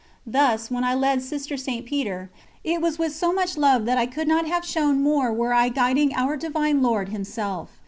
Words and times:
Thus 0.25 0.71
when 0.71 0.83
I 0.83 0.95
led 0.95 1.21
Sister 1.21 1.55
St. 1.57 1.85
Peter, 1.85 2.31
it 2.63 2.81
was 2.81 2.97
with 2.97 3.15
so 3.15 3.31
much 3.31 3.55
love 3.55 3.85
that 3.85 3.99
I 3.99 4.07
could 4.07 4.27
not 4.27 4.47
have 4.47 4.65
shown 4.65 4.99
more 5.03 5.31
were 5.31 5.53
I 5.53 5.69
guiding 5.69 6.15
Our 6.15 6.37
Divine 6.37 6.81
Lord 6.81 7.09
Himself. 7.09 7.69